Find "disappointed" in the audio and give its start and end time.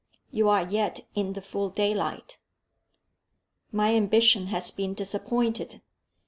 4.95-5.83